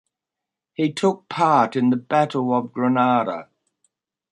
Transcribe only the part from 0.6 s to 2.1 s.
He took part in the